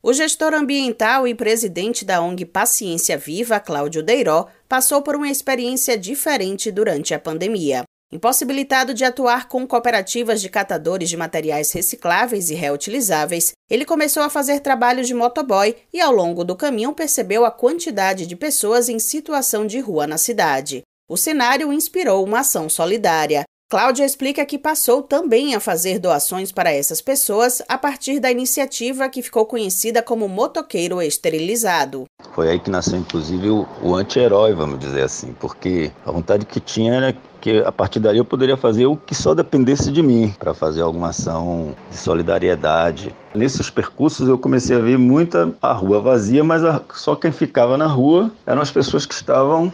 [0.00, 5.98] O gestor ambiental e presidente da ONG Paciência Viva, Cláudio Deiró, passou por uma experiência
[5.98, 7.82] diferente durante a pandemia.
[8.12, 14.30] Impossibilitado de atuar com cooperativas de catadores de materiais recicláveis e reutilizáveis, ele começou a
[14.30, 19.00] fazer trabalhos de motoboy e, ao longo do caminho, percebeu a quantidade de pessoas em
[19.00, 20.82] situação de rua na cidade.
[21.08, 23.42] O cenário inspirou uma ação solidária.
[23.70, 29.10] Cláudia explica que passou também a fazer doações para essas pessoas a partir da iniciativa
[29.10, 32.06] que ficou conhecida como Motoqueiro Esterilizado.
[32.34, 36.60] Foi aí que nasceu, inclusive, o, o anti-herói, vamos dizer assim, porque a vontade que
[36.60, 40.34] tinha era que a partir dali eu poderia fazer o que só dependesse de mim
[40.38, 43.14] para fazer alguma ação de solidariedade.
[43.34, 47.76] Nesses percursos eu comecei a ver muita a rua vazia, mas a, só quem ficava
[47.76, 49.72] na rua eram as pessoas que estavam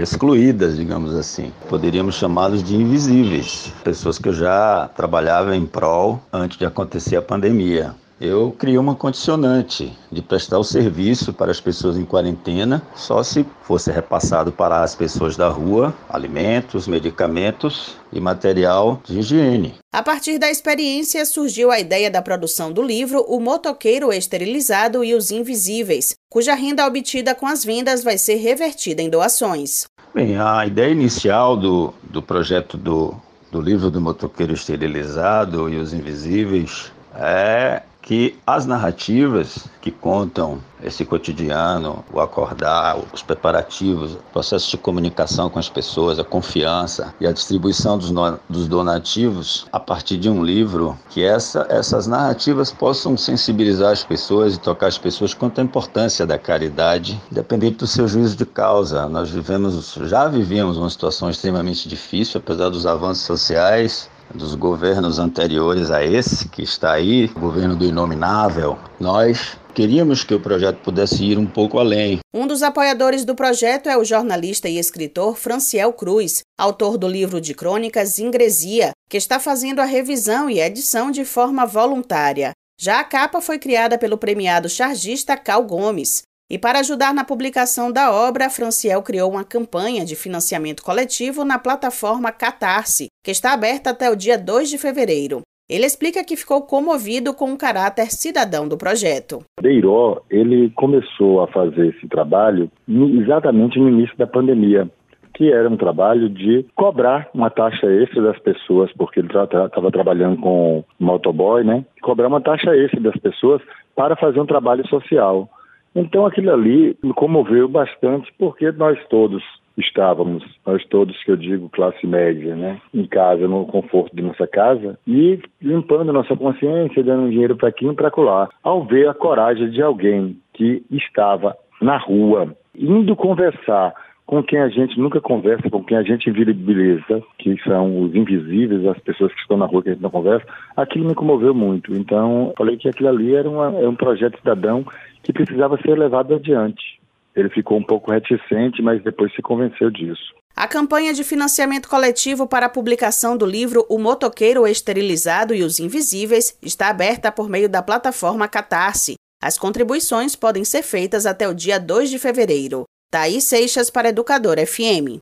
[0.00, 1.52] excluídas, digamos assim.
[1.68, 7.22] Poderíamos chamá-los de invisíveis, pessoas que eu já trabalhava em prol antes de acontecer a
[7.22, 13.20] pandemia eu criei uma condicionante de prestar o serviço para as pessoas em quarentena só
[13.24, 19.74] se fosse repassado para as pessoas da rua alimentos, medicamentos e material de higiene.
[19.92, 25.14] A partir da experiência surgiu a ideia da produção do livro O Motoqueiro Esterilizado e
[25.14, 29.86] os Invisíveis, cuja renda obtida com as vendas vai ser revertida em doações.
[30.14, 33.16] Bem, a ideia inicial do, do projeto do,
[33.50, 41.04] do livro do Motoqueiro Esterilizado e os Invisíveis é que as narrativas que contam esse
[41.04, 47.26] cotidiano, o acordar, os preparativos, o processo de comunicação com as pessoas, a confiança e
[47.26, 52.72] a distribuição dos, no, dos donativos a partir de um livro, que essa, essas narrativas
[52.72, 57.86] possam sensibilizar as pessoas e tocar as pessoas quanto à importância da caridade, independente do
[57.86, 59.08] seu juízo de causa.
[59.08, 65.90] Nós vivemos, já vivíamos uma situação extremamente difícil, apesar dos avanços sociais, dos governos anteriores
[65.90, 71.38] a esse que está aí, governo do inominável, nós queríamos que o projeto pudesse ir
[71.38, 72.18] um pouco além.
[72.32, 77.40] Um dos apoiadores do projeto é o jornalista e escritor Franciel Cruz, autor do livro
[77.40, 82.52] de crônicas Ingresia, que está fazendo a revisão e edição de forma voluntária.
[82.80, 86.22] Já a capa foi criada pelo premiado chargista Cal Gomes.
[86.52, 91.58] E para ajudar na publicação da obra, Franciel criou uma campanha de financiamento coletivo na
[91.58, 95.40] plataforma Catarse, que está aberta até o dia 2 de fevereiro.
[95.66, 99.38] Ele explica que ficou comovido com o caráter cidadão do projeto.
[99.62, 104.90] Deiró, ele começou a fazer esse trabalho exatamente no início da pandemia,
[105.32, 109.90] que era um trabalho de cobrar uma taxa extra das pessoas, porque ele estava tra
[109.90, 111.82] trabalhando com motoboy, né?
[112.02, 113.62] Cobrar uma taxa extra das pessoas
[113.96, 115.48] para fazer um trabalho social.
[115.94, 119.42] Então aquilo ali me comoveu bastante, porque nós todos
[119.76, 124.46] estávamos, nós todos que eu digo classe média, né, em casa, no conforto de nossa
[124.46, 129.14] casa, e limpando nossa consciência, dando dinheiro para aqui e para colar, ao ver a
[129.14, 133.94] coragem de alguém que estava na rua, indo conversar
[134.26, 138.86] com quem a gente nunca conversa, com quem a gente beleza, que são os invisíveis,
[138.86, 140.46] as pessoas que estão na rua que a gente não conversa,
[140.76, 141.94] aquilo me comoveu muito.
[141.94, 144.84] Então, falei que aquilo ali era, uma, era um projeto cidadão
[145.22, 147.00] que precisava ser levado adiante.
[147.34, 150.34] Ele ficou um pouco reticente, mas depois se convenceu disso.
[150.54, 155.80] A campanha de financiamento coletivo para a publicação do livro O Motoqueiro Esterilizado e os
[155.80, 159.14] Invisíveis está aberta por meio da plataforma Catarse.
[159.42, 162.84] As contribuições podem ser feitas até o dia 2 de fevereiro.
[163.12, 165.20] Thaís Seixas para Educador FM.